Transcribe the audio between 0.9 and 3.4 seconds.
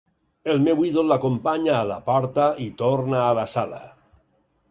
ídol l'acompanya a la porta i torna a